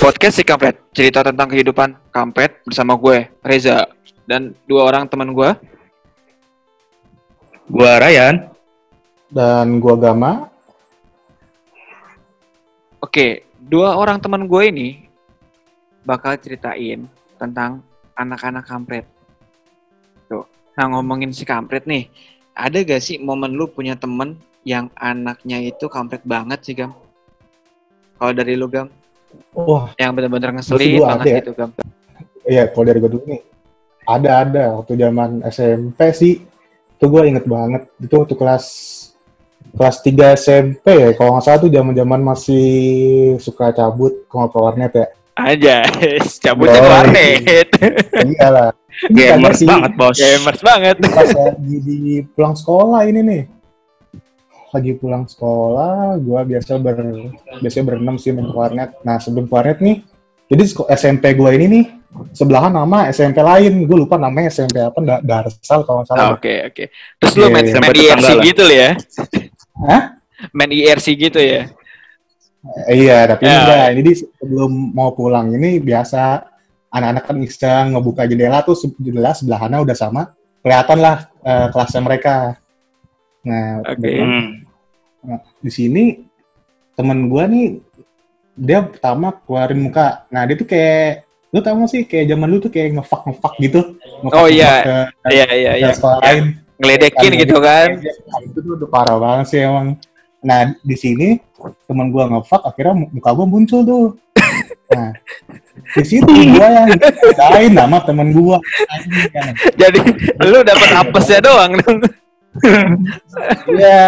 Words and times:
podcast 0.00 0.40
si 0.40 0.44
Kampret, 0.48 0.80
cerita 0.96 1.20
tentang 1.20 1.44
kehidupan 1.52 1.92
Kampret 2.08 2.64
bersama 2.64 2.96
gue, 2.96 3.28
Reza, 3.44 3.84
dan 4.24 4.56
dua 4.64 4.88
orang 4.88 5.04
teman 5.04 5.36
gue. 5.36 5.52
Gua 7.68 8.00
Ryan. 8.00 8.48
Dan 9.28 9.76
gua 9.76 10.00
Gama. 10.00 10.48
Oke, 13.04 13.44
dua 13.60 14.00
orang 14.00 14.16
teman 14.16 14.48
gue 14.48 14.62
ini 14.72 14.88
bakal 16.08 16.32
ceritain 16.40 17.04
tentang 17.36 17.84
anak-anak 18.16 18.64
Kampret. 18.64 19.04
Tuh, 20.32 20.48
nah 20.80 20.96
ngomongin 20.96 21.28
si 21.28 21.44
Kampret 21.44 21.84
nih, 21.84 22.08
ada 22.56 22.80
gak 22.80 23.04
sih 23.04 23.20
momen 23.20 23.52
lu 23.52 23.68
punya 23.68 24.00
temen 24.00 24.40
yang 24.64 24.88
anaknya 24.96 25.60
itu 25.60 25.92
Kampret 25.92 26.24
banget 26.24 26.64
sih, 26.64 26.72
Gam? 26.72 26.96
Kalau 28.16 28.32
dari 28.32 28.56
lu, 28.56 28.64
Gam? 28.64 28.88
Wah, 29.54 29.90
Yang 29.98 30.10
bener-bener 30.14 30.48
Pasti 30.54 30.72
ngeselin 30.74 30.90
banget 31.02 31.20
ada 31.20 31.30
ya. 31.30 31.38
gitu, 31.42 31.50
Gam. 31.58 31.70
iya 32.46 32.62
kalau 32.70 32.84
dari 32.86 32.98
gua 33.02 33.10
dulu 33.10 33.24
nih. 33.26 33.42
Ada 34.06 34.30
ada 34.42 34.64
waktu 34.80 34.92
zaman 34.96 35.30
SMP 35.46 35.98
sih. 36.14 36.34
Itu 36.98 37.04
gua 37.10 37.22
inget 37.26 37.44
banget. 37.46 37.86
Itu 37.98 38.14
waktu 38.22 38.34
kelas 38.34 38.64
kelas 39.76 39.96
3 40.02 40.34
SMP 40.34 40.86
ya. 40.86 41.10
Kalau 41.14 41.36
nggak 41.36 41.44
salah 41.44 41.60
tuh 41.62 41.70
zaman-zaman 41.70 42.20
masih 42.22 42.66
suka 43.38 43.70
cabut 43.70 44.26
kalau 44.26 44.48
ke 44.50 44.58
warnet 44.58 44.92
ya. 44.94 45.06
Aja, 45.40 45.76
cabutnya 46.44 46.80
ke 46.80 46.90
warnet. 46.90 47.68
Iya 48.30 48.48
lah. 48.52 48.70
Gamers 49.08 49.62
banget, 49.64 49.92
Bos. 49.96 50.18
Gamers 50.18 50.60
banget. 50.60 50.96
Pas 51.16 51.30
lagi 51.32 51.76
di 51.80 51.98
pulang 52.34 52.52
sekolah 52.52 53.06
ini 53.08 53.20
nih. 53.22 53.42
Lagi 54.70 54.94
pulang 54.94 55.26
sekolah, 55.26 56.14
gua 56.18 56.46
biasa 56.46 56.78
ber 56.78 56.94
biasanya 57.58 57.84
berenam 57.86 58.16
sih 58.16 58.30
main 58.30 58.46
ke 58.46 58.54
warnet. 58.54 58.90
Nah, 59.02 59.18
sebelum 59.18 59.44
ke 59.44 59.52
warnet 59.52 59.78
nih, 59.80 60.06
jadi 60.46 60.62
SMP 60.94 61.34
gua 61.34 61.50
ini 61.50 61.66
nih 61.66 61.84
sebelahan 62.30 62.70
nama 62.70 63.06
SMP 63.08 63.38
lain. 63.38 63.82
Gue 63.82 63.98
lupa 63.98 64.14
namanya 64.14 64.46
SMP 64.48 64.78
apa, 64.78 64.98
Da- 65.00 65.22
Darsal 65.22 65.82
kalau 65.82 66.02
nggak 66.02 66.08
salah. 66.08 66.22
Ah, 66.22 66.30
Oke, 66.34 66.54
oke. 66.66 66.84
Terus 67.18 67.32
lu 67.34 67.42
Iya, 67.42 67.50
main, 67.50 67.64
iya. 67.64 67.74
main 67.74 67.90
IRC 67.90 67.98
tetangga 67.98 68.30
lah. 68.30 68.44
gitu 68.46 68.64
ya? 68.66 68.90
Hah? 69.80 70.02
Main 70.50 70.70
IRC 70.70 71.06
gitu 71.16 71.40
ya? 71.40 71.62
Eh, 72.86 72.94
iya, 73.00 73.18
tapi 73.26 73.42
Ya. 73.42 73.56
enggak. 73.56 73.86
Jadi 73.96 74.10
sebelum 74.20 74.70
mau 74.92 75.10
pulang 75.10 75.50
ini 75.50 75.78
biasa 75.78 76.44
anak-anak 76.90 77.24
kan 77.24 77.36
iseng 77.40 77.86
ngebuka 77.94 78.22
jendela 78.26 78.60
tuh 78.60 78.74
jendela 78.98 79.30
sebelahannya 79.32 79.78
udah 79.80 79.96
sama. 79.96 80.22
Kelihatan 80.60 80.98
lah 80.98 81.16
eh, 81.40 81.66
kelasnya 81.70 82.02
mereka. 82.02 82.34
Nah, 83.40 83.80
Oke. 83.82 83.96
kebetulan 83.96 84.30
Hmm. 85.20 85.40
di 85.60 85.70
sini 85.70 86.04
temen 86.92 87.28
gua 87.28 87.44
nih 87.44 87.80
dia 88.54 88.84
pertama 88.84 89.32
keluarin 89.32 89.80
muka. 89.80 90.24
Nah, 90.28 90.44
dia 90.44 90.56
tuh 90.56 90.64
kayak 90.64 91.24
lu 91.50 91.60
tau 91.60 91.74
gak 91.76 91.90
sih 91.90 92.02
kayak 92.04 92.30
zaman 92.30 92.48
lu 92.48 92.56
tuh 92.56 92.68
kayak 92.68 92.94
ngefak 92.94 93.22
ngefak 93.26 93.54
gitu. 93.58 93.80
Ngefak- 94.22 94.36
Oh, 94.36 94.48
iya. 94.48 94.72
ngefak 94.80 94.84
ke, 95.20 95.30
Iya, 95.32 95.46
iya, 95.50 95.70
ke 95.72 95.78
iya. 95.80 95.90
sekolah 95.92 96.18
lain. 96.20 96.44
Ngeledekin 96.80 97.32
Kan, 97.32 97.40
gitu 97.40 97.56
kan? 97.60 97.88
Nah, 98.00 98.38
itu 98.40 98.58
tuh 98.58 98.72
udah 98.76 98.88
parah 98.88 99.16
banget 99.16 99.46
sih 99.48 99.60
emang. 99.60 99.86
Nah, 100.40 100.60
di 100.80 100.96
sini 100.96 101.28
teman 101.84 102.08
gua 102.08 102.24
ngefuck 102.26 102.64
akhirnya 102.64 102.94
muka 103.08 103.30
gua 103.32 103.46
muncul 103.46 103.80
tuh. 103.82 104.04
Nah, 104.90 105.14
di 105.94 106.02
situ 106.02 106.26
gua 106.26 106.66
yang 106.66 106.90
lain 107.54 107.70
nama 107.70 108.02
temen 108.02 108.34
kan. 108.34 108.58
Jadi 109.80 109.98
lu 110.42 110.66
dapet 110.66 110.90
apesnya 110.90 111.38
doang 111.38 111.78
dong. 111.78 112.02
Iya. 113.68 114.02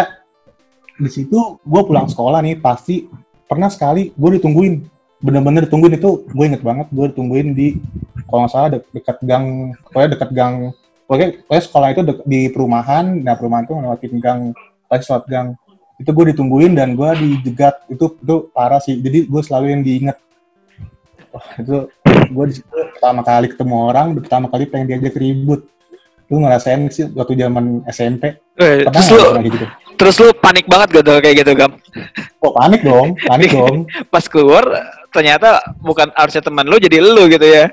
Di 1.03 1.09
situ 1.09 1.57
gua 1.65 1.81
pulang 1.83 2.07
sekolah 2.07 2.39
nih 2.45 2.61
pasti 2.61 3.09
pernah 3.49 3.67
sekali 3.67 4.13
gua 4.13 4.37
ditungguin. 4.37 4.85
Bener-bener 5.23 5.65
ditungguin 5.65 5.95
itu 5.95 6.27
gue 6.35 6.45
inget 6.51 6.59
banget 6.59 6.91
gue 6.91 7.05
ditungguin 7.15 7.55
di 7.55 7.79
kalau 8.27 8.43
nggak 8.43 8.51
salah 8.51 8.69
de- 8.75 8.91
dekat 8.91 9.17
gang 9.23 9.71
pokoknya 9.87 10.09
dekat 10.19 10.29
gang 10.35 10.55
pokoknya, 11.07 11.27
pokoknya 11.47 11.63
sekolah 11.63 11.87
itu 11.95 12.01
di 12.27 12.41
perumahan 12.51 13.05
nah 13.23 13.37
perumahan 13.39 13.63
tuh 13.63 13.79
ngelewatin 13.79 14.13
gang 14.19 14.39
pasti 14.91 15.13
lewat 15.13 15.25
gang 15.31 15.47
itu 16.01 16.09
gue 16.09 16.25
ditungguin 16.33 16.73
dan 16.73 16.97
gue 16.97 17.09
dijegat 17.21 17.85
itu 17.87 18.17
itu 18.17 18.35
parah 18.51 18.81
sih 18.81 18.97
jadi 18.97 19.29
gue 19.29 19.41
selalu 19.45 19.65
yang 19.71 19.81
diinget 19.85 20.17
Wah, 21.33 21.47
itu 21.57 21.77
gue 22.29 22.45
di 22.49 22.53
situ 22.57 22.69
pertama 22.97 23.21
kali 23.21 23.47
ketemu 23.53 23.75
orang 23.89 24.07
pertama 24.17 24.45
kali 24.49 24.65
pengen 24.69 24.89
diajak 24.89 25.17
ribut 25.17 25.69
lu 26.33 26.41
ngerasain 26.41 26.89
sih 26.89 27.05
waktu 27.13 27.37
zaman 27.37 27.85
SMP 27.85 28.41
Eh, 28.53 28.85
Terus 28.85 29.07
lu, 29.09 29.21
gitu 29.43 29.65
terus 29.93 30.15
lu 30.17 30.29
panik 30.35 30.65
banget 30.65 30.89
gitu 30.95 31.13
kayak 31.15 31.35
gitu 31.41 31.51
Gam. 31.53 31.77
oh 32.39 32.51
panik 32.51 32.81
dong 32.81 33.13
panik 33.19 33.53
dong 33.57 33.85
Pas 34.09 34.25
keluar 34.25 34.65
ternyata 35.09 35.61
bukan 35.79 36.09
harusnya 36.11 36.41
teman 36.41 36.65
lu 36.65 36.77
jadi 36.77 36.97
lu 36.97 37.25
gitu 37.27 37.45
ya. 37.45 37.69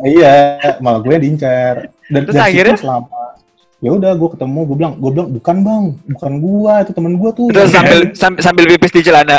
iya 0.00 0.34
malah 0.78 1.02
gue 1.02 1.18
diincar 1.18 1.90
dan 2.06 2.22
Terus 2.22 2.34
dan 2.34 2.46
akhirnya? 2.46 2.76
selama 2.78 3.10
ya 3.78 3.90
udah 3.90 4.12
gue 4.14 4.28
ketemu 4.32 4.58
gue 4.64 4.76
bilang 4.76 4.92
gue 4.96 5.10
bilang 5.10 5.28
bukan 5.28 5.56
bang 5.60 5.84
bukan 6.08 6.32
gua 6.38 6.74
itu 6.80 6.92
temen 6.94 7.12
gua 7.14 7.30
tuh 7.30 7.46
Terus 7.50 7.68
sambil 7.68 7.98
sambil, 8.22 8.40
sambil 8.40 8.64
pipis 8.66 8.92
di 8.92 9.02
celana. 9.02 9.38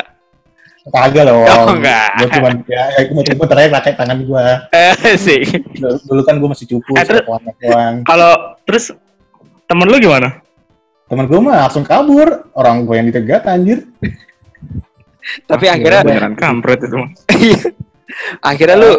Kagak 0.88 1.26
loh 1.26 1.42
Oh, 1.44 1.72
enggak. 1.72 2.10
gue 2.16 2.30
cuman 2.32 2.54
ya, 2.66 2.84
ya 2.92 3.02
gue 3.08 3.24
cuma 3.28 3.46
terakhir 3.48 3.72
pakai 3.74 3.92
tangan 3.96 4.20
gua 4.22 4.70
Eh 4.70 5.18
sih. 5.18 5.42
dulu, 5.74 5.98
dulu 6.04 6.22
kan 6.22 6.36
gue 6.36 6.46
masih 6.48 6.66
cupu 6.68 6.94
Eh, 6.94 7.04
terus- 7.04 7.26
doang 7.26 7.96
Kalau 8.04 8.32
terus 8.64 8.94
temen 9.66 9.86
lu 9.86 9.98
gimana? 9.98 10.46
temen 11.06 11.26
gue 11.26 11.40
mah 11.40 11.66
langsung 11.66 11.82
kabur 11.82 12.28
orang 12.52 12.82
gue 12.82 12.96
yang 12.96 13.08
ditegat 13.08 13.46
anjir 13.46 13.86
Tapi 15.44 15.66
Ah, 15.66 15.74
akhirnya 15.74 16.02
iya, 16.02 16.08
Beneran 16.08 16.36
kampret 16.36 16.80
itu 16.80 16.96
mah. 16.96 17.10
akhirnya 18.40 18.78
lu 18.78 18.92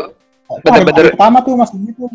Bener-bener. 0.61 0.95
hari 0.97 1.11
pertama 1.13 1.39
tuh 1.41 1.55
masih 1.55 1.77
gitu 1.85 2.07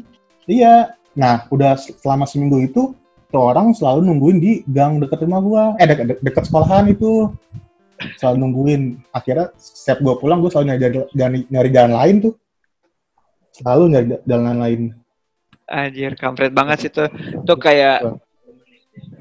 iya 0.45 0.91
nah 1.11 1.43
udah 1.47 1.75
selama 1.75 2.23
seminggu 2.23 2.59
itu 2.61 2.95
tuh 3.27 3.41
orang 3.41 3.71
selalu 3.71 3.99
nungguin 4.01 4.37
di 4.37 4.51
gang 4.65 4.99
deket 4.99 5.19
rumah 5.21 5.39
gua 5.39 5.63
eh 5.75 5.83
deket, 5.85 6.19
deket 6.19 6.43
sekolahan 6.43 6.87
itu 6.87 7.31
selalu 8.17 8.35
nungguin 8.41 8.81
akhirnya 9.13 9.53
setiap 9.57 10.01
gua 10.01 10.15
pulang 10.17 10.41
gua 10.41 10.51
selalu 10.53 10.65
nyari 10.73 10.81
jalan, 11.13 11.31
nyari 11.47 11.69
jalan 11.69 11.93
lain 11.95 12.15
tuh 12.29 12.33
selalu 13.55 13.83
nyari 13.91 14.05
jalan 14.25 14.57
lain 14.57 14.81
anjir 15.71 16.11
kampret 16.19 16.51
banget 16.51 16.77
sih 16.85 16.91
tuh. 16.91 17.07
Tuh 17.47 17.57
kayak 17.57 18.03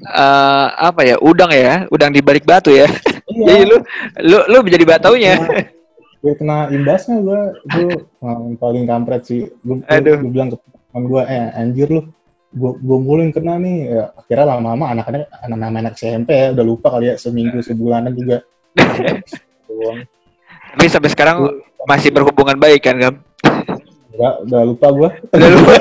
eh 0.03 0.67
apa 0.75 1.01
ya? 1.07 1.17
Udang 1.23 1.55
ya, 1.55 1.87
udang 1.95 2.11
di 2.11 2.21
balik 2.21 2.43
batu 2.43 2.75
ya. 2.75 2.91
Jadi 3.31 3.47
iya 3.47 3.63
lu 3.63 3.77
lu 4.27 4.39
lu 4.51 4.59
menjadi 4.67 4.85
batunya. 4.85 5.39
gue 6.21 6.37
kena 6.37 6.69
imbasnya 6.69 7.17
gua 7.25 7.57
itu 7.65 8.05
paling 8.61 8.85
kampret 8.85 9.25
sih 9.25 9.49
gue 9.65 9.81
Aduh. 9.89 10.21
bilang 10.29 10.53
ke 10.53 10.61
teman 10.61 11.09
gua 11.09 11.25
eh 11.25 11.49
anjir 11.57 11.89
lu 11.89 12.13
gue 12.53 12.73
gue 12.77 12.99
mulu 13.01 13.25
yang 13.25 13.33
kena 13.33 13.57
nih 13.57 13.77
ya, 13.89 14.05
akhirnya 14.13 14.53
lama-lama 14.53 14.93
anak-anak 14.93 15.33
anak-anak 15.49 15.81
anak 15.81 15.95
SMP 15.97 16.29
ya 16.37 16.53
udah 16.53 16.67
lupa 16.67 16.93
kali 16.93 17.09
ya 17.09 17.17
seminggu 17.17 17.65
sebulanan 17.65 18.13
juga. 18.13 18.45
Tapi 20.71 20.87
sampai 20.87 21.11
sekarang 21.11 21.37
masih 21.89 22.11
berhubungan 22.15 22.57
baik 22.59 22.85
kan, 22.85 22.97
Gam? 22.99 23.15
Udah, 24.15 24.33
udah 24.45 24.61
lupa 24.67 24.87
gue. 24.93 25.11
Udah 25.35 25.49
lupa. 25.49 25.73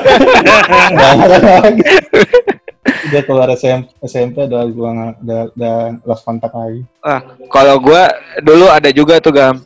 udah 3.10 3.22
keluar 3.26 3.48
SMP, 3.52 3.92
SMP 4.06 4.36
udah 4.46 4.64
gue 4.64 4.90
udah, 5.22 5.40
udah 5.52 5.74
lost 6.06 6.24
kontak 6.24 6.52
lagi. 6.54 6.86
Ah, 7.04 7.20
kalau 7.52 7.76
gua 7.82 8.08
dulu 8.40 8.70
ada 8.70 8.88
juga 8.94 9.20
tuh, 9.20 9.34
Gam. 9.34 9.56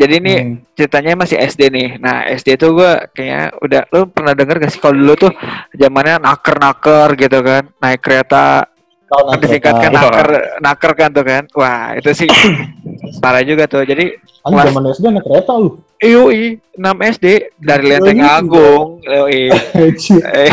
Jadi 0.00 0.14
ini 0.16 0.34
Hmm. 0.40 0.56
ceritanya 0.72 1.12
masih 1.12 1.36
SD 1.36 1.68
nih. 1.68 1.88
Nah, 2.00 2.24
SD 2.32 2.56
tuh 2.56 2.72
gua 2.72 3.04
kayaknya 3.12 3.52
udah 3.60 3.82
lu 3.92 4.08
pernah 4.08 4.32
denger 4.32 4.56
gak 4.64 4.72
sih 4.72 4.80
kalau 4.80 4.96
dulu 4.96 5.28
tuh 5.28 5.32
zamannya 5.76 6.16
naker-naker 6.24 7.08
gitu 7.20 7.38
kan, 7.44 7.62
naik 7.84 8.00
kereta 8.00 8.64
Kan 9.10 9.22
nanti 9.26 9.42
disingkatkan 9.44 9.90
apa? 9.90 9.98
naker 9.98 10.28
naker 10.62 10.92
kan 10.94 11.10
tuh 11.10 11.24
kan. 11.24 11.42
Wah, 11.52 11.98
itu 11.98 12.10
sih 12.14 12.28
parah 13.22 13.42
juga 13.42 13.66
tuh. 13.66 13.82
Jadi 13.82 14.14
Anjing, 14.40 14.54
kelas- 14.54 14.68
zaman 14.70 14.84
SD 14.88 15.04
naik 15.08 15.24
kereta 15.24 15.52
lu. 15.54 15.70
Yoi, 16.00 16.56
6 16.72 16.80
SD 17.12 17.26
dari 17.58 17.84
Lenteng. 17.84 18.18
Agung. 18.22 19.02
Yoi. 19.02 19.50
Eh, 20.32 20.52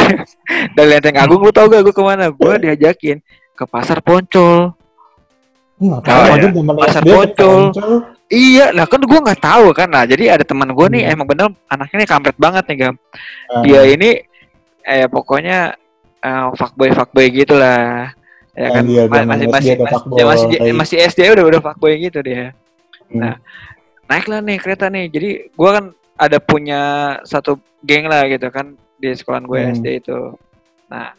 dari 0.74 0.88
Lenteng 0.90 1.16
Agung 1.16 1.40
lu 1.40 1.52
tau 1.52 1.68
gak 1.68 1.82
gue 1.82 1.94
ke 1.94 2.02
mana? 2.02 2.28
Gue 2.28 2.58
diajakin 2.58 3.22
ke 3.54 3.64
Pasar 3.64 4.02
Poncol. 4.02 4.74
Ngapain 5.78 6.42
Oh, 6.42 6.50
zaman 6.52 6.76
Pasar 6.76 7.00
SD 7.00 7.08
Poncol. 7.08 7.62
Poncol? 7.70 7.92
Iya, 8.28 8.76
lah 8.76 8.84
kan 8.84 9.00
gue 9.00 9.20
nggak 9.22 9.40
tahu 9.40 9.72
kan. 9.72 9.88
Nah, 9.88 10.04
jadi 10.04 10.36
ada 10.36 10.44
teman 10.44 10.68
gue 10.68 10.88
nih 10.90 11.04
Hmm. 11.06 11.14
emang 11.14 11.28
bener 11.30 11.48
anaknya 11.68 12.04
nih 12.04 12.10
kampret 12.10 12.36
banget 12.36 12.64
nih 12.68 12.78
gam. 12.82 12.96
Ah, 13.48 13.64
Dia 13.64 13.82
ini 13.86 14.20
eh 14.82 15.06
pokoknya 15.06 15.78
eh, 16.20 16.48
fuckboy 16.54 16.92
fuckboy 16.92 17.30
gitu 17.30 17.56
lah. 17.56 18.12
Ya 18.58 18.68
Ah, 18.68 18.72
kan 18.74 18.84
iya, 18.84 19.04
Ma- 19.06 19.22
masih 19.24 19.48
masih 19.48 19.74
masih, 19.78 20.02
dia 20.10 20.26
masih 20.26 20.48
masih 20.74 20.98
SD 21.06 21.30
udah 21.30 21.46
udah 21.46 21.62
fuckboy 21.62 21.94
gitu 22.02 22.20
dia. 22.20 22.58
hmm. 23.06 23.22
Nah, 23.22 23.38
naiklah 24.06 24.42
nih 24.42 24.58
kereta 24.58 24.90
nih. 24.90 25.06
Jadi 25.08 25.30
gue 25.48 25.70
kan 25.72 25.86
ada 26.18 26.38
punya 26.40 26.82
satu 27.22 27.56
geng 27.80 28.10
lah 28.10 28.26
gitu 28.26 28.50
kan 28.50 28.74
di 28.98 29.14
sekolahan 29.14 29.46
gue 29.46 29.60
Hmm. 29.62 29.72
SD 29.72 29.88
itu. 30.00 30.20
Nah, 30.88 31.14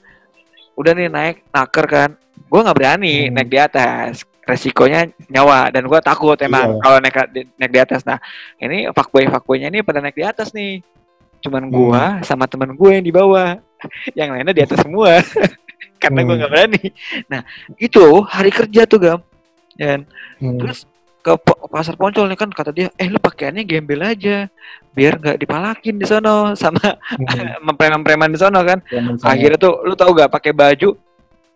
udah 0.74 0.92
nih 0.92 1.06
naik 1.06 1.46
naker 1.48 1.86
kan. 1.86 2.10
Gue 2.44 2.58
nggak 2.58 2.74
berani 2.74 3.14
Hmm. 3.24 3.34
naik 3.34 3.48
di 3.48 3.58
atas. 3.58 4.26
resikonya 4.42 5.04
nyawa 5.28 5.68
dan 5.68 5.84
gua 5.84 6.00
takut 6.00 6.32
emang 6.40 6.72
Iya. 6.72 6.80
kalau 6.80 6.98
naik 6.98 7.16
di- 7.28 7.48
naik 7.54 7.68
di 7.68 7.80
atas. 7.80 8.00
Nah, 8.00 8.16
ini 8.56 8.88
fuckboy 8.88 9.28
fuckboynya 9.28 9.68
ini 9.68 9.84
pada 9.84 10.00
naik 10.00 10.16
di 10.16 10.24
atas 10.24 10.56
nih. 10.56 10.80
Cuman 11.38 11.68
gua 11.68 12.24
sama 12.24 12.48
temen 12.48 12.72
gue 12.72 12.90
yang 12.90 13.04
di 13.04 13.12
bawah. 13.12 13.60
yang 14.16 14.32
lainnya 14.32 14.56
di 14.56 14.64
atas 14.64 14.80
semua. 14.80 15.20
Karena 16.02 16.20
gua 16.22 16.30
Hmm. 16.34 16.40
nggak 16.42 16.52
berani. 16.52 16.82
Nah, 17.26 17.40
itu 17.76 18.04
hari 18.24 18.50
kerja 18.50 18.82
tuh, 18.84 18.98
Gam. 18.98 19.20
Dan 19.74 20.06
Hmm. 20.38 20.58
terus 20.58 20.86
ke 21.18 21.34
pasar 21.68 21.98
poncol 21.98 22.24
nih 22.24 22.38
kan 22.38 22.48
kata 22.48 22.70
dia, 22.70 22.88
"Eh, 22.94 23.10
lu 23.10 23.18
pakaiannya 23.18 23.66
gembel 23.66 24.00
aja 24.00 24.46
biar 24.90 25.18
nggak 25.18 25.38
dipalakin 25.38 25.98
di 25.98 26.06
sono 26.06 26.52
sama 26.62 26.78
Hmm. 26.78 27.74
preman-preman 27.78 28.30
di 28.30 28.38
sono 28.38 28.62
kan." 28.62 28.78
Misalnya- 28.88 29.26
Akhirnya 29.26 29.58
tuh 29.58 29.74
lu 29.82 29.94
tau 29.98 30.10
gak 30.14 30.30
pakai 30.30 30.54
baju 30.54 30.94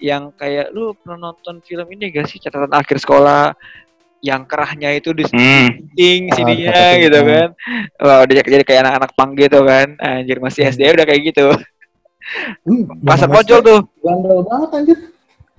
yang 0.02 0.34
kayak 0.34 0.74
lu 0.74 0.92
pernah 0.98 1.30
nonton 1.30 1.62
film 1.62 1.86
ini 1.88 2.10
gak 2.10 2.26
sih 2.26 2.42
catatan 2.42 2.74
akhir 2.74 2.98
sekolah 2.98 3.54
yang 4.18 4.46
kerahnya 4.46 4.94
itu 4.94 5.10
di 5.14 5.22
Hmm. 5.26 5.90
ting 5.98 6.30
Ah, 6.30 6.34
sininya 6.36 6.70
catatan, 6.70 7.02
gitu 7.02 7.18
ah. 7.18 7.24
kan. 7.26 7.48
Wah, 8.02 8.18
udah 8.22 8.34
jadi 8.38 8.62
kayak 8.62 8.80
anak-anak 8.86 9.10
pang 9.14 9.30
gitu 9.34 9.58
kan. 9.62 9.88
Anjir 9.98 10.38
masih 10.38 10.62
SD 10.68 10.82
udah 10.90 11.06
kayak 11.06 11.22
gitu. 11.34 11.46
Hmm, 12.62 12.82
Pasar 13.02 13.28
SD 13.28 13.60
tuh. 13.60 13.80
Bandel 14.00 14.38
banget 14.46 14.68
anjir. 14.72 14.98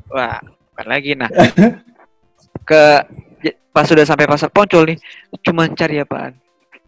Wah, 0.09 0.39
bukan 0.43 0.87
lagi 0.87 1.11
nah. 1.13 1.29
Ke 2.69 3.03
j- 3.43 3.57
pas 3.75 3.83
sudah 3.83 4.07
sampai 4.07 4.23
pasar 4.23 4.47
poncol 4.47 4.87
nih, 4.87 4.97
cuman 5.43 5.75
cari 5.75 5.99
apaan? 5.99 6.33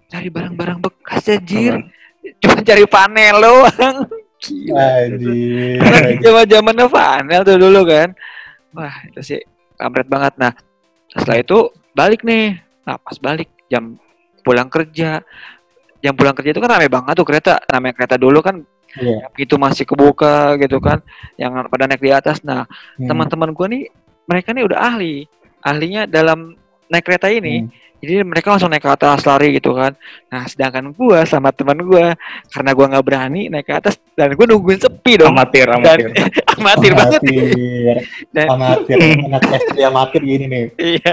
Cari 0.07 0.31
barang-barang 0.31 0.79
bekas 0.79 1.27
anjir. 1.27 1.75
Cuman 2.39 2.61
cari 2.63 2.85
panel 2.87 3.35
doang. 3.41 3.97
Anjir. 4.45 5.81
Zaman-zamannya 6.21 6.85
panel 6.85 7.41
tuh 7.41 7.57
dulu 7.57 7.81
kan. 7.87 8.13
Wah, 8.77 8.93
itu 9.09 9.19
sih 9.25 9.41
kampret 9.73 10.05
banget. 10.05 10.37
Nah, 10.37 10.53
setelah 11.09 11.41
itu 11.41 11.57
balik 11.97 12.21
nih. 12.21 12.53
Nah, 12.85 13.01
pas 13.01 13.17
balik 13.17 13.49
jam 13.71 13.97
pulang 14.45 14.69
kerja. 14.69 15.25
Jam 16.03 16.13
pulang 16.13 16.37
kerja 16.37 16.53
itu 16.53 16.61
kan 16.61 16.77
rame 16.77 16.87
banget 16.91 17.13
tuh 17.17 17.25
kereta. 17.25 17.57
Namanya 17.73 17.93
kereta 17.97 18.15
dulu 18.21 18.39
kan 18.45 18.61
Iya. 18.95 19.27
itu 19.35 19.55
masih 19.55 19.83
kebuka 19.83 20.55
gitu 20.57 20.79
kan. 20.79 21.03
Yang 21.35 21.67
pada 21.67 21.85
naik 21.85 21.99
di 21.99 22.11
atas. 22.11 22.39
Nah, 22.41 22.63
Hmm. 22.95 23.07
teman-teman 23.07 23.51
gua 23.51 23.67
nih 23.67 23.91
mereka 24.23 24.51
nih 24.51 24.63
udah 24.63 24.79
ahli. 24.81 25.27
Ahlinya 25.59 26.05
dalam 26.05 26.55
naik 26.87 27.03
kereta 27.03 27.27
ini. 27.27 27.65
Hmm. 27.65 27.71
Jadi 27.95 28.21
mereka 28.21 28.53
langsung 28.53 28.69
naik 28.69 28.81
ke 28.81 28.91
atas 28.91 29.25
lari 29.25 29.49
gitu 29.51 29.73
kan. 29.73 29.97
Nah, 30.27 30.45
sedangkan 30.45 30.93
gua 30.93 31.23
sama 31.23 31.49
teman 31.49 31.79
gua 31.81 32.13
karena 32.47 32.71
gua 32.71 32.85
nggak 32.87 33.03
berani 33.03 33.41
naik 33.47 33.65
ke 33.65 33.73
atas 33.73 33.97
dan 34.13 34.31
gua 34.31 34.45
nungguin 34.45 34.77
sepi 34.77 35.17
dong. 35.17 35.33
Amatir, 35.33 35.65
Dan 35.65 35.75
amatir. 35.75 36.07
amatir 36.55 36.91
banget. 36.93 37.19
Amatir. 37.19 37.97
Dan- 38.29 38.49
Amatir. 38.51 38.97
Anak 39.25 39.41
SD 39.43 39.77
amatir 39.81 40.21
gini 40.21 40.45
nih. 40.45 40.65
Iya. 40.77 41.11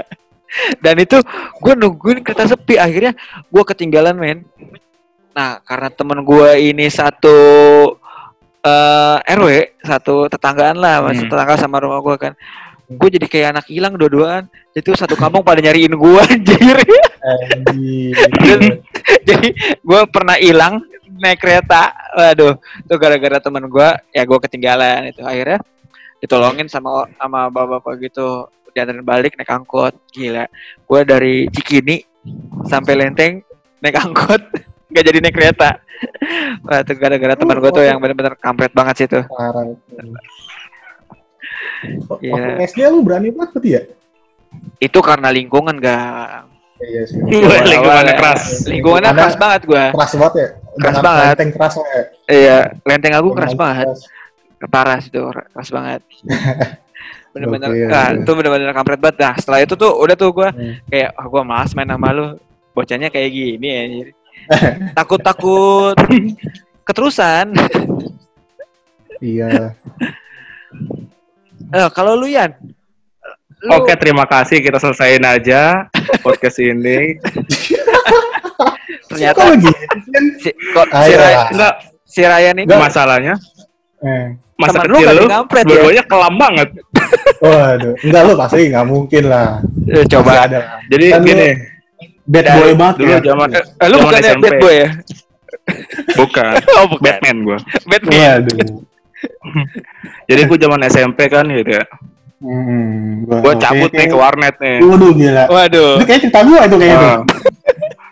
Dan 0.77 1.01
itu 1.01 1.17
gue 1.57 1.73
nungguin 1.73 2.21
kereta 2.21 2.45
sepi 2.45 2.77
akhirnya 2.77 3.17
gue 3.43 3.63
ketinggalan 3.65 4.13
men. 4.13 4.45
Nah 5.33 5.59
karena 5.65 5.89
temen 5.89 6.21
gue 6.21 6.49
ini 6.61 6.87
satu 6.89 7.37
eh 8.63 9.17
RW 9.35 9.47
satu 9.83 10.31
tetanggaan 10.31 10.79
lah 10.79 11.03
Hmm. 11.03 11.27
tetangga 11.27 11.59
sama 11.59 11.83
rumah 11.83 11.99
gue 11.99 12.15
kan. 12.15 12.33
Gue 12.87 13.09
jadi 13.09 13.25
kayak 13.27 13.47
anak 13.57 13.65
hilang 13.67 13.97
dua-duaan. 13.97 14.45
Jadi 14.71 14.83
tuh 14.85 14.95
satu 14.95 15.15
kampung 15.17 15.41
pada 15.41 15.59
nyariin 15.59 15.91
gue 15.91 16.21
anjir. 16.31 16.77
Anjir. 17.21 18.59
jadi 19.27 19.47
gue 19.81 20.01
pernah 20.13 20.37
hilang 20.39 20.79
naik 21.19 21.41
kereta. 21.41 21.91
Waduh, 22.13 22.55
itu 22.57 22.93
gara-gara 22.95 23.37
temen 23.41 23.65
gue 23.67 23.89
ya 24.13 24.23
gue 24.23 24.39
ketinggalan 24.39 25.09
itu 25.11 25.21
akhirnya 25.25 25.59
ditolongin 26.23 26.71
sama 26.71 27.03
sama 27.19 27.51
bapak-bapak 27.51 28.07
gitu 28.07 28.47
diantarin 28.71 29.03
balik 29.03 29.35
naik 29.35 29.51
angkot 29.51 29.91
gila 30.09 30.47
gue 30.81 30.99
dari 31.03 31.45
Cikini 31.51 31.99
sampai 32.65 32.95
Lenteng 32.95 33.43
naik 33.83 33.99
angkot 33.99 34.39
nggak 34.93 35.03
jadi 35.03 35.17
naik 35.19 35.33
kereta 35.33 35.69
Wah, 36.63 36.79
itu 36.79 36.93
gara-gara 36.93 37.33
teman 37.33 37.57
gue 37.57 37.71
tuh 37.71 37.81
yang 37.81 37.97
benar-benar 37.97 38.35
kampret 38.35 38.71
banget 38.71 38.95
sih 38.95 39.07
tuh 39.07 39.23
Parah. 39.25 39.71
Iya. 42.19 42.63
SD 42.63 42.79
lu 42.87 43.01
berani 43.01 43.29
banget 43.29 43.49
berarti 43.51 43.69
ya? 43.71 43.81
itu 44.79 44.99
karena 44.99 45.27
lingkungan 45.29 45.75
gak 45.75 46.45
Iya 46.79 47.01
sih. 47.07 47.15
Wah, 47.17 47.63
lingkungannya 47.63 48.13
keras. 48.13 48.43
lingkungannya 48.65 49.11
keras 49.11 49.35
banget 49.35 49.61
gue 49.63 49.85
Keras 49.89 50.11
banget 50.13 50.33
ya? 50.35 50.47
Keras 50.75 50.97
banget. 50.99 51.25
Lenteng 51.31 51.51
keras 51.51 51.73
ya? 51.75 52.03
iya 52.29 52.57
Lenteng 52.83 53.13
Agung 53.13 53.33
keras 53.33 53.53
banget 53.53 53.87
parah 54.65 54.95
sih 54.97 55.09
tuh 55.09 55.27
keras 55.27 55.69
banget 55.75 56.01
bener-bener 57.31 57.67
oke. 57.67 58.21
itu 58.21 58.31
bener-bener 58.31 58.71
kampret 58.71 58.99
banget 58.99 59.17
nah 59.19 59.33
setelah 59.35 59.59
itu 59.59 59.73
tuh 59.73 59.91
udah 59.91 60.13
tuh 60.13 60.31
gue 60.31 60.49
Hmm. 60.49 60.73
kayak 60.87 61.09
ah 61.11 61.25
gue 61.25 61.41
malas 61.41 61.71
main 61.73 61.89
sama 61.89 62.09
lu 62.09 62.25
bocahnya 62.71 63.07
kayak 63.07 63.29
gini 63.29 63.67
ya 63.67 63.83
takut 64.97 65.19
takut 65.19 65.95
keterusan 66.83 67.53
Iya. 69.23 69.71
eh, 71.73 71.89
kalau 71.95 72.19
lu 72.19 72.27
Yan 72.27 72.51
lu, 73.63 73.71
Oke, 73.79 73.95
terima 73.95 74.27
kasih. 74.27 74.59
Kita 74.59 74.75
selesaiin 74.75 75.23
aja 75.23 75.87
podcast 76.19 76.59
ini. 76.59 77.15
ternyata 79.09 79.39
Kok 79.39 79.47
lagi? 79.55 79.71
si, 80.43 80.49
kok, 80.51 80.87
si, 80.91 81.13
lah. 81.15 81.47
Enggak, 81.47 81.73
si 82.03 82.19
Ryan 82.19 82.57
ini 82.59 82.67
masalahnya 82.67 83.35
Eh. 84.03 84.35
masa 84.59 84.83
Temen 84.83 84.91
lu 84.91 84.95
kecil 84.99 85.07
nggak 85.07 85.15
lu, 85.15 85.23
dikampret 85.23 85.63
ya? 85.63 85.67
dua-duanya 85.71 86.03
kelam 86.03 86.33
banget. 86.35 86.69
Waduh. 87.39 87.93
Enggak 88.03 88.21
lu 88.27 88.33
pasti 88.35 88.61
nggak 88.67 88.85
mungkin 88.85 89.23
lah. 89.31 89.47
eh, 89.87 90.05
coba 90.11 90.31
ada. 90.43 90.59
Jadi 90.91 91.05
Kan 91.07 91.21
lu 91.23 91.31
Bad 92.23 92.45
Dari 92.47 92.55
boy 92.55 92.71
banget 92.73 92.95
dulu 92.97 93.09
ya. 93.11 93.19
zaman 93.19 93.47
eh, 93.51 93.87
lu 93.91 93.95
bukannya 93.99 94.31
SMP. 94.31 94.43
bad 94.43 94.55
boy 94.63 94.75
ya 94.75 94.89
bukan 96.13 96.53
oh 96.79 96.85
bukan 96.89 97.03
Batman 97.03 97.37
gua. 97.43 97.57
Batman 97.87 98.15
Waduh. 98.15 98.67
Jadi 100.29 100.41
gua 100.43 100.57
zaman 100.59 100.79
SMP 100.87 101.19
kan 101.27 101.45
gitu 101.47 101.71
ya. 101.71 101.85
Hmm, 102.43 103.23
Gua 103.23 103.55
cabut 103.55 103.91
nih 103.91 104.07
ke 104.11 104.17
warnet 104.17 104.55
nih. 104.59 104.77
Waduh 104.83 105.11
gila. 105.15 105.43
waduh 105.47 105.91
Itu 105.99 106.05
kayak 106.07 106.21
cerita 106.27 106.41
gua 106.43 106.59
itu 106.67 106.75
kayaknya. 106.75 107.07
Ah. 107.07 107.19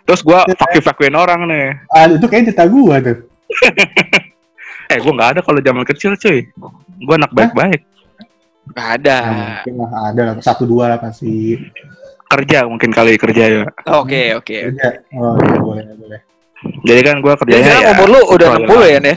Terus 0.02 0.20
gua 0.24 0.40
fuck-fuckin 0.48 1.12
orang 1.12 1.40
nih. 1.46 1.66
Ah, 1.88 2.08
itu 2.08 2.26
kayak 2.26 2.52
cerita 2.52 2.64
gua 2.68 2.96
tuh. 3.00 3.16
Eh, 4.92 5.00
gua 5.00 5.12
nggak 5.16 5.30
ada 5.32 5.40
kalau 5.40 5.56
zaman 5.56 5.84
kecil, 5.88 6.12
cuy. 6.20 6.52
Gua 7.00 7.16
anak 7.16 7.32
baik-baik. 7.32 7.80
Gak 8.72 8.88
ada 9.00 9.16
Nah, 9.18 9.32
mungkin 9.58 9.74
lah 9.74 9.90
ada 10.12 10.20
lah 10.22 10.34
satu 10.38 10.68
dua 10.68 10.84
lah 10.92 10.98
pasti. 11.00 11.56
Kerja 12.32 12.58
mungkin 12.64 12.90
kali 12.90 13.14
kerja 13.14 13.44
ya. 13.44 13.62
oke 13.86 14.22
oke 14.34 14.56
Ada. 14.72 14.88
Oh, 15.12 15.36
iya, 15.36 15.56
boleh 15.58 15.84
boleh. 15.94 16.20
Jadi 16.82 17.00
kan 17.02 17.16
gua 17.18 17.34
jadi 17.34 17.40
kerjanya 17.42 17.66
sekarang 17.68 17.84
ya. 17.84 17.92
umur 17.92 18.08
lu 18.08 18.20
udah 18.30 18.48
proyek 18.62 18.68
60 18.80 18.88
ya 18.88 19.00
nih 19.02 19.16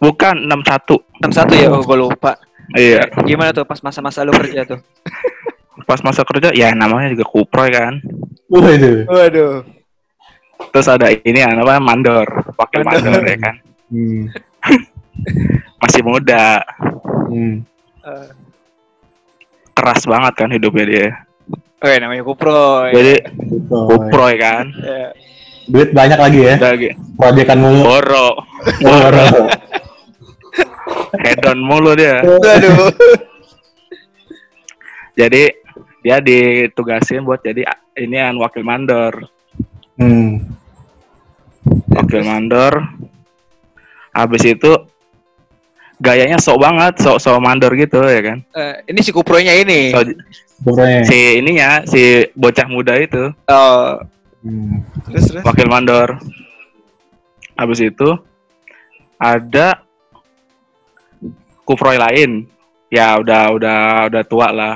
Bukan 0.00 0.34
61. 0.48 0.96
61 1.20 1.60
ya 1.60 1.68
oh 1.68 1.82
gue 1.82 1.98
lupa 1.98 2.32
Iya. 2.72 3.02
gimana 3.20 3.50
tuh 3.50 3.66
pas 3.66 3.76
masa-masa 3.78 4.22
lu 4.22 4.32
kerja 4.32 4.64
tuh 4.64 4.80
Pas 5.88 6.00
masa 6.00 6.22
kerja 6.22 6.48
ya 6.50 6.70
namanya 6.70 7.10
juga 7.10 7.26
kuproy 7.26 7.68
kan. 7.68 7.98
Waduh. 8.46 9.04
waduh 9.06 9.54
Terus 10.70 10.86
ada 10.86 11.08
ini 11.08 11.34
ya, 11.36 11.50
namanya 11.50 11.80
mandor, 11.80 12.28
wakil 12.54 12.84
Mandor. 12.84 13.10
mandor 13.10 13.24
ya 13.24 13.38
kan. 13.38 13.54
Hmm. 13.88 14.22
Masih 15.82 16.02
muda, 16.04 16.62
Hmm. 17.26 17.64
Eh, 18.00 18.28
keras 19.72 20.04
banget 20.04 20.32
kan 20.36 20.50
hidupnya 20.50 20.84
dia. 20.84 21.08
Oke, 21.80 21.96
namanya 21.96 22.20
Kupro. 22.20 22.84
ya. 22.88 22.92
Jadi 22.92 23.14
kuproy 23.66 24.34
kan. 24.36 24.68
Ya. 24.76 25.16
Duit 25.64 25.96
banyak 25.96 26.18
lagi 26.20 26.40
ya. 26.44 26.54
Udah 26.60 26.72
gitu. 26.76 26.94
Proyekan 27.16 27.56
mulu. 27.56 27.88
Boro, 27.88 28.28
Waduh. 28.84 29.48
hedon 31.24 31.58
mulu 31.64 31.96
dia. 31.96 32.20
Waduh. 32.20 32.90
Jadi 35.20 35.52
dia 36.00 36.16
ditugasin 36.16 37.28
buat 37.28 37.44
jadi 37.44 37.68
ini 38.00 38.16
an 38.16 38.40
wakil 38.40 38.64
mandor. 38.64 39.28
Hmm. 40.00 40.48
Wakil 41.92 42.24
mandor. 42.24 42.88
Habis 44.10 44.42
itu 44.48 44.89
gayanya 46.00 46.36
sok 46.36 46.58
banget, 46.58 46.96
sok 46.98 47.16
sok 47.16 47.38
mandor 47.38 47.72
gitu 47.74 48.00
ya 48.02 48.20
kan. 48.20 48.38
Eh, 48.50 48.74
ini 48.88 49.00
si 49.00 49.12
Kupronya 49.12 49.52
ini. 49.54 49.92
So, 49.92 50.00
Sebenarnya. 50.60 51.04
si 51.04 51.18
ininya 51.36 51.70
si 51.84 52.02
bocah 52.32 52.66
muda 52.66 52.96
itu 52.96 53.32
Oh, 53.46 53.96
Hmm. 54.40 54.80
terus 55.06 55.28
terus. 55.28 55.44
wakil 55.44 55.68
mandor. 55.68 56.16
Habis 57.54 57.84
itu 57.84 58.08
ada 59.16 59.84
kuproy 61.62 61.96
lain. 61.96 62.48
Ya 62.88 63.14
udah 63.16 63.52
udah 63.52 63.78
udah 64.08 64.22
tua 64.24 64.48
lah. 64.50 64.74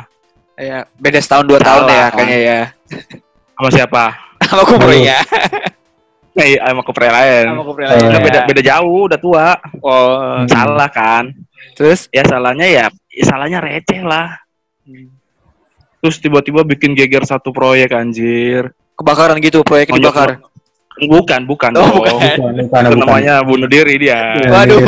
Ya, 0.55 0.87
beda 0.95 1.19
setahun 1.19 1.49
dua 1.49 1.59
tahun 1.59 1.83
Salah, 1.83 1.97
ya 1.97 2.07
kayaknya 2.13 2.39
ya. 2.39 2.61
Sama 3.57 3.69
siapa? 3.73 4.05
Sama 4.47 4.63
Kupronya. 4.63 5.19
Eh, 6.35 6.59
sama 6.59 6.83
kuproy 6.83 7.07
lain. 7.07 7.47
Sama 7.47 7.63
Kupro 7.63 7.83
Eh, 7.83 7.89
lain. 7.89 8.05
Udah 8.05 8.19
ya. 8.19 8.25
beda 8.27 8.39
beda 8.45 8.61
jauh, 8.61 9.01
udah 9.07 9.19
tua. 9.19 9.49
Oh, 9.79 10.43
Hmm. 10.43 10.51
Salah 10.51 10.91
kan? 10.91 11.25
terus 11.75 12.07
Ya 12.09 12.23
salahnya 12.23 12.67
ya, 12.67 12.85
ya 13.09 13.25
salahnya 13.25 13.59
receh 13.59 14.01
lah. 14.01 14.39
terus 15.99 16.21
tiba-tiba 16.21 16.61
bikin 16.63 16.93
geger 16.93 17.25
satu 17.25 17.49
proyek 17.49 17.91
anjir. 17.91 18.75
Kebakaran 18.95 19.41
gitu, 19.41 19.63
proyek 19.63 19.89
Nonjok- 19.89 19.99
dibakar. 20.05 20.31
Bukan, 20.95 21.41
bukan. 21.45 21.71
Oh, 21.75 21.81
dong. 21.81 21.91
bukan. 21.97 22.15
Bukan, 22.15 22.53
bukan, 22.61 22.83
Itu 22.85 22.93
bukan. 22.93 22.99
namanya 23.01 23.35
bunuh 23.41 23.67
diri 23.67 23.95
dia. 23.99 24.37
Iya. 24.37 24.49
Waduh. 24.53 24.83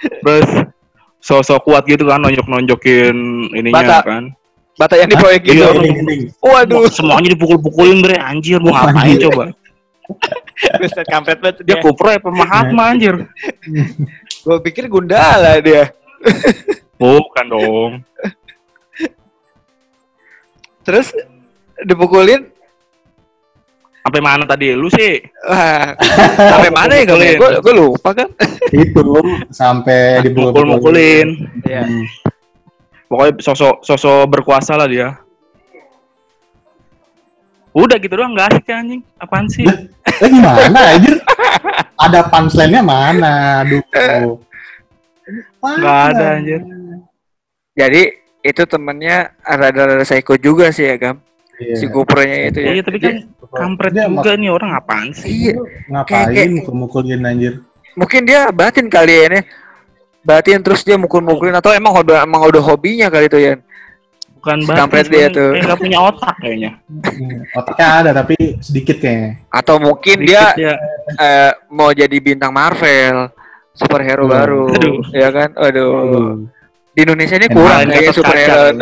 Terus 0.00 0.48
sosok 1.20 1.60
kuat 1.62 1.84
gitu 1.84 2.04
kan 2.04 2.20
nonjok-nonjokin 2.20 3.16
ininya 3.54 3.76
Bata. 3.76 3.98
kan. 4.02 4.24
Bata 4.80 4.96
yang 4.96 5.12
di 5.12 5.16
proyek 5.20 5.44
gitu. 5.44 5.60
Gending. 5.76 6.32
Waduh. 6.40 6.88
Semuanya 6.88 7.36
dipukul-pukulin 7.36 8.00
bre 8.00 8.16
anjir 8.16 8.56
mau 8.64 8.72
ngapain 8.72 9.20
coba. 9.28 9.52
Ustaz 10.84 11.04
kampret 11.06 11.38
banget 11.38 11.62
Dia 11.68 11.76
dia. 11.76 11.84
kupro 11.84 12.08
apa 12.08 12.32
Mahatma 12.32 12.88
anjir. 12.96 13.28
Gue 14.48 14.56
pikir 14.64 14.88
Gundala 14.88 15.60
dia. 15.60 15.92
Bukan 17.00 17.44
dong. 17.46 17.92
Terus 20.80 21.12
dipukulin 21.84 22.48
Sampai 24.00 24.20
mana 24.24 24.48
tadi 24.48 24.72
lu 24.72 24.88
sih? 24.88 25.20
Sampai 26.40 26.72
mana 26.72 26.96
ya 26.96 27.04
gue 27.04 27.36
Dipukulin. 27.36 27.60
gue 27.60 27.74
lupa 27.76 28.10
kan 28.16 28.28
Itu 28.72 29.04
sampai 29.52 30.24
dipukul 30.24 30.64
Mukul-mukulin. 30.64 31.28
Iya. 31.68 31.84
Hmm. 31.84 32.04
Pokoknya 33.10 33.42
sosok 33.42 33.82
sosok 33.82 34.30
berkuasa 34.30 34.78
lah 34.78 34.86
dia. 34.86 35.18
Udah 37.70 37.98
gitu 37.98 38.14
doang 38.14 38.34
nggak 38.34 38.48
asik 38.52 38.66
ya, 38.66 38.76
anjing. 38.78 39.02
Apaan 39.16 39.46
sih? 39.46 39.66
Eh 40.20 40.28
gimana 40.28 40.78
anjir? 40.90 41.18
Ada 41.96 42.20
punchline-nya 42.24 42.82
mana? 42.82 43.62
Aduh. 43.62 44.38
Nggak 45.60 45.98
ada, 46.08 46.26
anjir. 46.36 46.60
jadi 47.70 48.02
itu 48.40 48.62
temennya 48.64 49.30
rada-rada 49.40 50.02
psycho 50.02 50.34
juga 50.34 50.68
sih 50.70 50.84
ya 50.84 50.96
Gam 50.96 51.16
Iya. 51.54 51.76
si 51.76 51.86
kupronya 51.86 52.48
itu 52.48 52.58
ya 52.58 52.72
Iya, 52.72 52.82
tapi 52.82 52.98
kan 52.98 53.14
kampret 53.46 53.92
Dia 53.92 54.08
juga 54.08 54.32
nih 54.32 54.48
orang 54.48 54.70
apaan 54.74 55.12
sih? 55.12 55.28
iya 55.28 55.54
Ngapain 55.86 56.26
Kayak- 56.26 56.52
mukul-mukulin 56.56 57.20
anjir? 57.22 57.54
mungkin 57.92 58.24
dia 58.24 58.48
batin 58.50 58.88
kali 58.88 59.12
ya 59.12 59.22
ini 59.28 59.40
batin 60.20 60.60
terus 60.60 60.82
dia 60.82 60.94
mukul-mukulin 60.94 61.52
atau 61.52 61.72
emang 61.72 61.96
udah 61.96 62.22
emang 62.22 62.44
udah 62.44 62.60
hobinya 62.60 63.08
kali 63.08 63.26
itu 63.26 63.38
ya 63.38 63.54
Bukan 64.40 64.56
banget. 64.64 64.76
kampret 64.80 65.06
dia 65.06 65.26
tuh. 65.28 65.52
Kayak 65.52 65.64
nggak 65.68 65.80
punya 65.80 65.98
otak 66.00 66.34
kayaknya. 66.40 66.70
Otaknya 67.60 67.86
ada 67.92 68.10
tapi 68.16 68.36
sedikit 68.58 68.96
kayaknya. 68.96 69.36
atau 69.52 69.76
mungkin 69.76 70.16
dia 70.24 70.56
ya. 70.56 70.74
eh, 71.14 71.52
mau 71.68 71.92
jadi 71.92 72.16
bintang 72.16 72.48
Marvel 72.48 73.28
superhero 73.70 74.24
Hmm. 74.24 74.32
baru 74.32 74.64
Aduh. 74.72 74.96
ya 75.12 75.28
kan 75.28 75.48
aduh 75.54 76.40
di 76.90 77.00
Indonesia 77.04 77.36
ini 77.36 77.46
Yang 77.46 77.54
kurang 77.54 77.80
Gatot 77.86 78.14
superhero. 78.16 78.64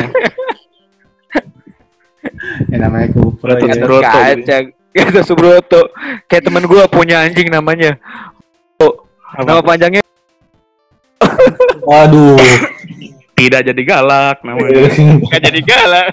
Yang 2.68 2.80
namanya 2.80 3.08
kupro 3.10 3.50
Gatot 3.50 3.66
ya. 3.66 3.74
Kaca. 3.74 3.78
Subroto. 3.78 4.10
kaca 4.10 4.56
Gatot 4.94 5.24
Subroto 5.24 5.80
kayak 6.26 6.42
temen 6.44 6.64
gua 6.64 6.86
punya 6.86 7.22
anjing 7.22 7.48
namanya 7.48 7.98
nama 9.36 9.58
Apa? 9.58 9.74
panjangnya 9.74 10.02
Waduh. 11.88 12.38
Tidak 13.38 13.60
jadi 13.62 13.82
galak 13.86 14.42
namanya. 14.42 14.90
nggak 15.22 15.40
jadi 15.46 15.60
galak 15.62 16.10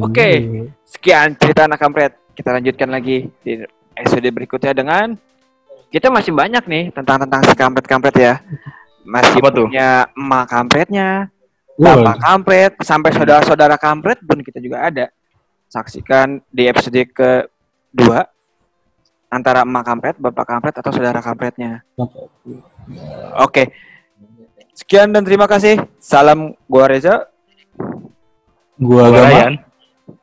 Oke. 0.00 0.28
Sekian 0.88 1.36
cerita 1.36 1.68
anak 1.68 1.80
kampret. 1.80 2.12
Kita 2.32 2.56
lanjutkan 2.56 2.88
lagi 2.88 3.28
di 3.44 3.60
episode 3.92 4.24
berikutnya 4.32 4.72
dengan 4.72 5.12
kita 5.92 6.08
masih 6.08 6.32
banyak 6.32 6.64
nih 6.64 6.84
tentang 6.96 7.20
tentang 7.28 7.40
si 7.44 7.52
kampret-kampret 7.52 8.16
ya. 8.16 8.34
Masih 9.04 9.42
Apa 9.42 9.50
tuh? 9.52 9.66
punya 9.68 10.08
emak 10.14 10.46
kampretnya, 10.48 11.26
bapak 11.74 12.16
kampret, 12.22 12.72
sampai 12.86 13.10
saudara-saudara 13.10 13.76
kampret 13.76 14.22
pun 14.22 14.40
kita 14.40 14.62
juga 14.62 14.88
ada. 14.88 15.10
Saksikan 15.68 16.40
di 16.48 16.70
episode 16.70 17.02
kedua 17.12 18.24
antara 19.32 19.64
emak 19.64 19.84
kampret, 19.88 20.16
bapak 20.20 20.44
kampret 20.44 20.74
atau 20.76 20.92
saudara 20.92 21.24
kampretnya. 21.24 21.80
Oke. 23.40 23.72
Sekian 24.76 25.08
dan 25.08 25.24
terima 25.24 25.48
kasih. 25.48 25.80
Salam 25.96 26.52
gua 26.68 26.92
Reza. 26.92 27.32
Gua 28.76 29.08
Gua 29.08 29.16
Gama. 29.16 29.28
Ryan. 29.32 29.54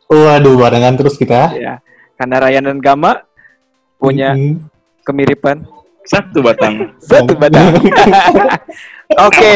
Waduh, 0.09 0.55
barengan 0.57 0.93
terus 0.93 1.17
kita. 1.17 1.53
Ya. 1.57 1.81
Karena 2.17 2.37
Ryan 2.45 2.65
dan 2.69 2.79
Gama 2.81 3.25
punya 3.97 4.37
Hmm. 4.37 4.69
kemiripan 5.01 5.65
Satu 6.05 6.41
batang. 6.41 6.89
satu 7.09 7.37
batang. 7.37 7.69
Oke, 9.29 9.49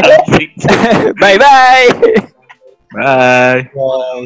bye 1.22 1.38
bye. 1.38 1.88
Bye. 2.94 3.62
Bye. 3.74 4.24